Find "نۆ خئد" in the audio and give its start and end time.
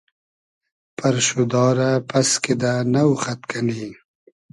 2.93-3.41